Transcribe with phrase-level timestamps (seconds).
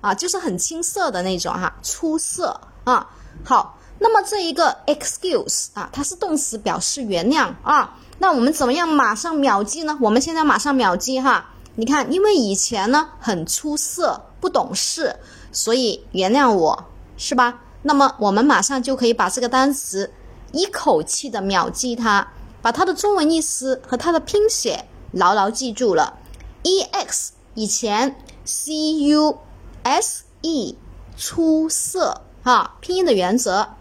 [0.00, 3.08] 啊，就是很青涩的那种哈，出色啊。
[3.44, 7.96] 好，那么这一个 excuse 啊，它是动词，表示原谅啊。
[8.18, 9.98] 那我们怎么样马上秒记呢？
[10.00, 11.50] 我们现在马上秒记哈。
[11.74, 15.16] 你看，因为以前呢很出色，不懂事，
[15.52, 16.84] 所以原谅我
[17.18, 17.60] 是吧？
[17.82, 20.10] 那么我们马上就可以把这个单词
[20.52, 22.26] 一口气的秒记它，
[22.62, 26.18] 把它的中文意思和它的拼写牢牢记住了。
[26.64, 29.38] ex 以前 c u
[29.86, 30.76] S E
[31.16, 32.22] 出色。
[32.42, 33.74] 哈，拼音的原则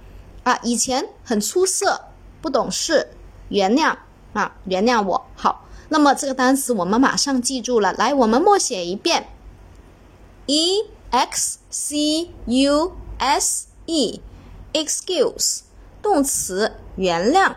[0.43, 2.05] 啊，以前很出色，
[2.41, 3.09] 不懂事，
[3.49, 3.97] 原谅
[4.33, 5.25] 啊，原谅我。
[5.35, 9.27] 好，那么这个单词我们马上记住了，来，我们默写一遍
[10.47, 15.61] ，e x c u s e，excuse，
[16.01, 17.55] 动词，原谅。